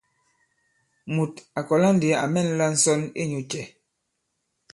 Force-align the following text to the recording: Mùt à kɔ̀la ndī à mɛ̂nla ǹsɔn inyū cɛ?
Mùt 1.13 1.33
à 1.57 1.59
kɔ̀la 1.67 1.89
ndī 1.95 2.09
à 2.23 2.25
mɛ̂nla 2.33 2.65
ǹsɔn 2.73 3.01
inyū 3.21 3.41
cɛ? 3.51 3.61